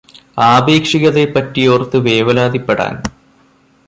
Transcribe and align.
ആപേക്ഷികതയെ 0.45 1.25
പറ്റിയോര്ത്ത് 1.27 1.97
വേവലാതിപ്പെടാന് 1.99 3.01